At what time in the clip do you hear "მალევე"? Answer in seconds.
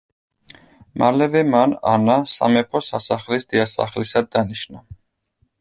1.01-1.43